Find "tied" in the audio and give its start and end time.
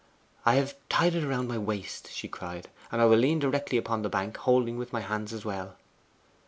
0.89-1.13